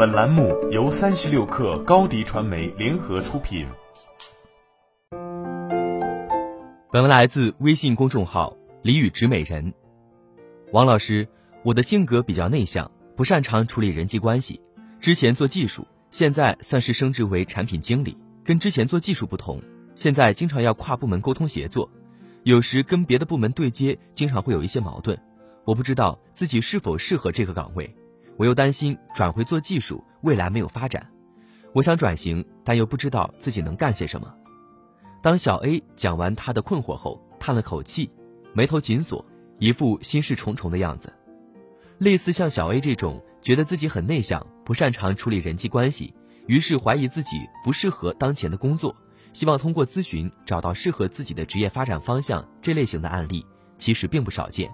[0.00, 3.66] 本栏目由三十六氪高低传媒联合出品。
[6.90, 9.74] 本文来自微信公众号“李宇直美人”。
[10.72, 11.28] 王老师，
[11.62, 14.58] 我的性格比较内向，不擅长处理人际关系。
[15.02, 18.16] 之前做技术，现在算是升职为产品经理。
[18.42, 19.62] 跟之前做技术不同，
[19.94, 21.90] 现在经常要跨部门沟通协作，
[22.44, 25.20] 有时跟别的部门对接，经常会有一些矛盾。
[25.66, 27.94] 我不知道自己是否适合这个岗位，
[28.40, 31.06] 我又担心转回做技术未来没有发展。
[31.74, 34.34] 我想转型，但又不知道自己能干些什么。
[35.20, 38.10] 当小 A 讲完他的困惑后，叹了口气，
[38.54, 39.22] 眉头紧锁，
[39.58, 41.12] 一副心事重重的样子。
[41.98, 46.14] 类似像小 A 这种觉得自己很内向，不擅长处理人际关系，
[46.46, 48.96] 于是怀疑自己不适合当前的工作，
[49.34, 53.44] 希望通过咨询找到适合自己的职业发展方向，这类型的案例
[53.76, 54.72] 其实并不少见。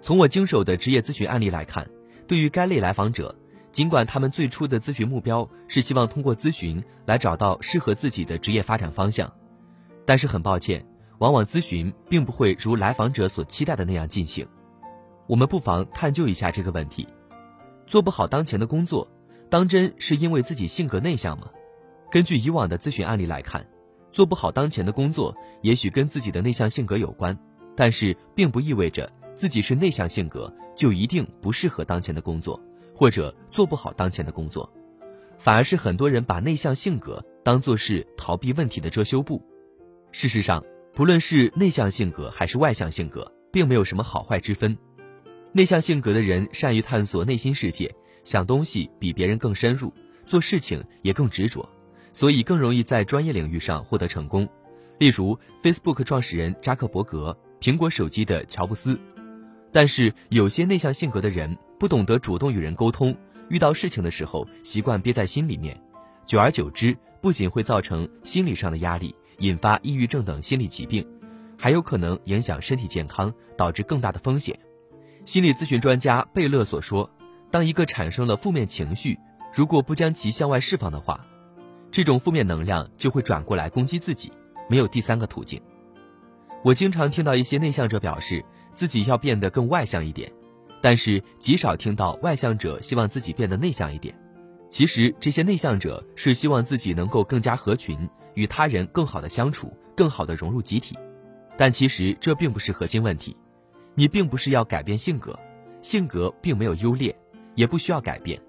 [0.00, 1.86] 从我经手的职业咨询案例来看，
[2.28, 3.34] 对于该类来访者，
[3.72, 9.32] 尽管他们最初的咨询目标是希望通过咨询来找到适合自己的职业发展方向，
[10.04, 10.86] 但是很抱歉，
[11.18, 14.46] 往往咨询并不会如来访者所期待的那样进行。
[15.26, 17.08] 我们不妨探究一下这个问题：
[17.86, 19.08] 做不好当前的工作，
[19.48, 21.48] 当真是因为自己性格内向吗？
[22.10, 23.66] 根据以往的咨询案例来看，
[24.12, 27.38] 做不好当前的工作，也许跟自己的内向性格有关，
[27.74, 29.10] 但是并不意味着。
[29.38, 32.60] 自己是内向性格，就一定不适合当前的工作，
[32.92, 34.68] 或者做不好当前的工作，
[35.38, 39.40] 反而是很多人把内向性格当做是逃避问题的遮羞布。
[40.10, 44.76] 事实上，不论是内向性格还是外向性格，并没有什么好坏之分。
[45.52, 47.94] 内向性格的人善于探索内心世界，
[48.24, 49.94] 想东西比别人更深入，
[50.26, 51.68] 做事情也更执着，
[52.12, 54.48] 所以更容易在专业领域上获得成功。
[54.98, 58.98] 例如，Facebook 创始人扎克伯格，苹果手机的乔布斯。
[59.70, 63.14] 但是有些内向性格的人不懂得主动与人沟通，
[63.48, 65.78] 遇到事情的时候习惯憋在心里面，
[66.24, 71.06] 久而久之不仅会造成心理上的压力，引发抑郁症等心理疾病，
[71.58, 74.58] 还有可能影响身体健康，导致更大的风险。
[75.22, 77.10] 心理咨询专家贝勒所说，
[77.50, 79.18] 当一个产生了负面情绪，
[79.52, 81.26] 如果不将其向外释放的话，
[81.90, 84.32] 这种负面能量就会转过来攻击自己，
[84.68, 85.60] 没有第三个途径。
[86.64, 88.42] 我经常听到一些内向者表示。
[88.78, 90.32] 自己要变得更外向一点，
[90.80, 94.14] 但是极少听到外向者希望自己变得内向一点。
[94.68, 100.96] 其实这些内向者是希望自己能够更加合群，与他人更好的相处，更好的融入集体。
[101.56, 103.36] 但其实这并不是核心问题。
[103.96, 105.36] 你并不是要改变性格，
[105.82, 107.18] 性格并没有优劣，
[107.56, 108.40] 也不需要改变。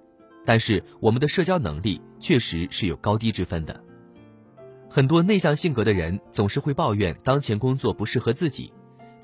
[0.46, 3.84] 但是我们的社交能力确实是有高低之分的。
[4.92, 8.72] 很多内向性格的人总是会抱怨当前工作不适合自己。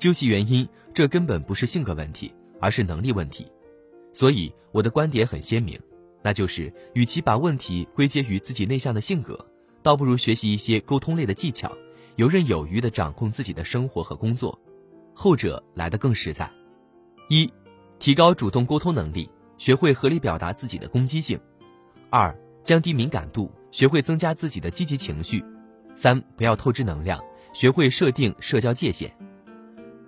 [0.06, 3.50] 究其原因，这根本不是性格问题，而是能力问题。
[4.14, 5.76] 所以我的观点很鲜明，
[6.22, 9.44] 那就是，与其把问题归结于自己内向的性格，
[9.82, 11.76] 倒不如学习一些沟通类的技巧，
[12.14, 14.56] 游刃有余地掌控自己的生活和工作，
[15.12, 16.48] 后者来得更实在。
[17.28, 17.52] 一、
[17.98, 21.36] 提高主动沟通能力，学会合理表达自己的攻击性；
[22.10, 25.40] 二、降低敏感度，学会增加自己的积极情绪；
[25.96, 27.20] 三、不要透支能量，
[27.52, 29.12] 学会设定社交界限。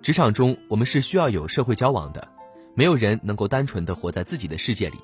[0.09, 2.27] 职场中，我们是需要有社会交往的，
[2.73, 4.97] 没有人能够单纯的活在自己的世界里。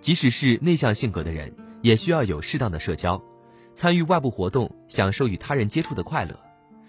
[0.00, 3.22] 即使是内向性格的人，也需要有适当的社交，
[3.74, 6.34] 参与外部活动，享受与他人接触的快乐，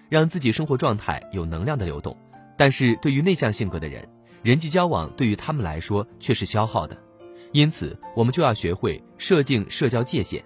[0.08, 2.16] 让自己生活状态有能量的流动。
[2.58, 4.08] 但是对于内向性格的人，
[4.44, 6.98] 人际交往对于他们来说却是消耗的，
[7.52, 10.42] 因此我们就要学会设定社交界限。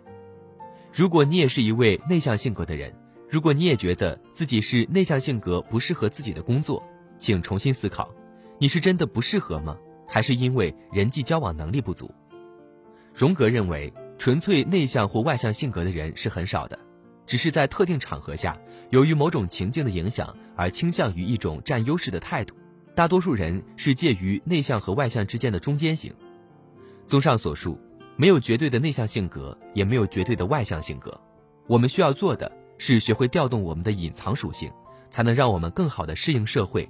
[0.91, 2.91] 如果你也是一位内向性格的人，
[3.29, 6.83] 如果你也觉得自己是内向性格，不适合自己的工作，
[7.17, 8.13] 请重新思考，
[8.57, 9.77] 你是真的不适合吗？
[10.07, 12.09] 还是因为人际交往能力不足？
[13.13, 16.77] 荣格认为，纯粹内向或外向性格的人是很少的，
[17.25, 18.57] 只是在特定场合下，
[18.89, 22.55] 由于某种情境的影响而倾向于一种占优势的态度。
[22.95, 26.13] 大多数人是介于内向和外向之间的中间型。
[27.07, 27.79] 综上所述，
[28.15, 31.19] 没有绝对的内向性格，也没有绝对的外向性格。
[31.67, 32.51] 我们需要做的。
[32.77, 34.69] 是学会调动我们的隐藏属性，
[35.09, 36.89] 才能让我们更好的适应社会、